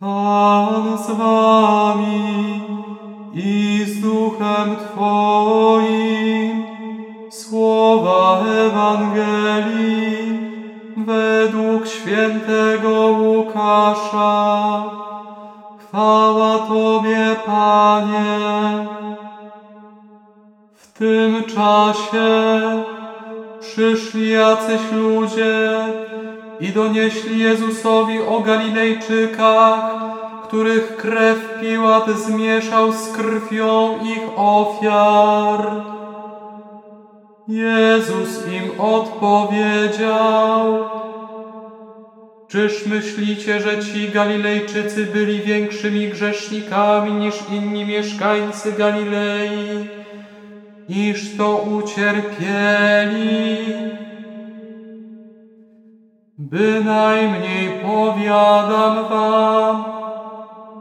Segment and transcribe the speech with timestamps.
[0.00, 2.60] Pan z wami
[3.34, 6.64] i z duchem Twoim.
[7.30, 10.38] Słowa Ewangelii
[10.96, 14.84] według świętego Łukasza.
[15.78, 18.86] Chwała Tobie, Panie.
[20.74, 22.82] W tym czasie
[23.60, 25.86] przyszli jacyś ludzie
[26.60, 29.80] i donieśli Jezusowi o Galilejczykach,
[30.48, 35.82] których krew Piłat zmieszał z krwią ich ofiar.
[37.48, 40.84] Jezus im odpowiedział,
[42.48, 49.88] Czyż myślicie, że ci Galilejczycy byli większymi grzesznikami niż inni mieszkańcy Galilei,
[50.88, 53.58] iż to ucierpieli?
[56.38, 59.84] Bynajmniej powiadam wam,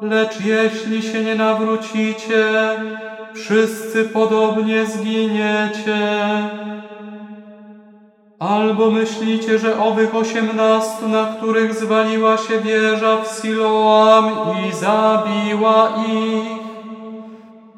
[0.00, 2.44] lecz jeśli się nie nawrócicie,
[3.34, 6.08] wszyscy podobnie zginiecie.
[8.38, 14.30] Albo myślicie, że owych osiemnastu, na których zwaliła się wieża w Siloam
[14.68, 16.60] i zabiła ich,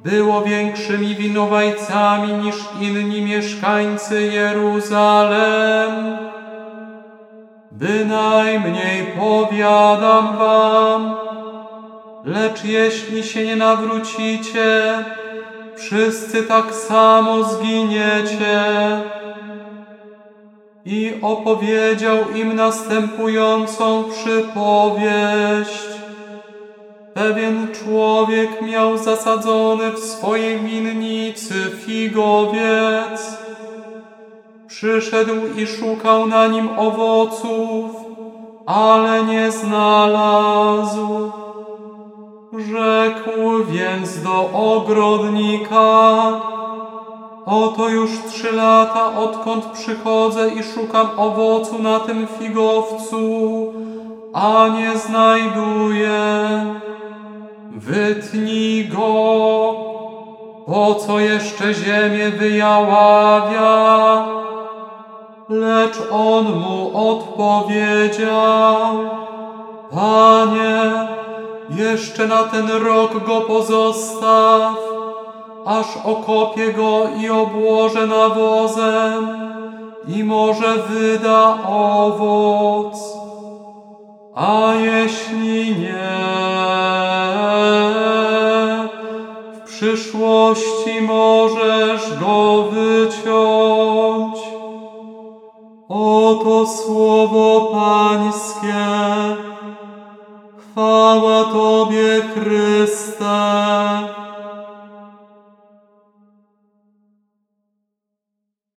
[0.04, 5.92] było większymi winowajcami niż inni mieszkańcy Jeruzalem?
[7.72, 11.14] Bynajmniej powiadam wam,
[12.24, 15.04] lecz jeśli się nie nawrócicie,
[15.76, 18.60] wszyscy tak samo zginiecie.
[20.84, 25.82] I opowiedział im następującą przypowieść.
[27.14, 33.42] Pewien człowiek miał zasadzony w swojej winnicy figowiec.
[34.82, 37.90] Przyszedł i szukał na nim owoców,
[38.66, 41.30] ale nie znalazł.
[42.58, 46.22] Rzekł więc do ogrodnika,
[47.46, 53.72] Oto już trzy lata, odkąd przychodzę i szukam owocu na tym figowcu,
[54.32, 56.16] a nie znajduję.
[57.70, 59.74] Wytnij go,
[60.66, 63.62] po co jeszcze ziemię wyjaławia?
[65.48, 68.94] Lecz on mu odpowiedział,
[69.90, 71.08] Panie,
[71.70, 74.76] jeszcze na ten rok go pozostaw,
[75.66, 79.28] aż okopię go i obłożę nawozem
[80.08, 82.96] i może wyda owoc.
[84.34, 86.18] A jeśli nie,
[89.54, 92.91] w przyszłości możesz go wyciąć.
[96.42, 98.86] Oto słowo Pańskie.
[100.58, 104.21] Chwała Tobie, Chryste.